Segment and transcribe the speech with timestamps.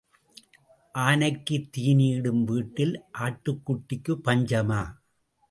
[0.95, 2.95] ஆனைக்குத் தீனி இடும் வீட்டில்
[3.19, 4.81] ஆட்டுக்குட்டிக்குப் பஞ்சமா?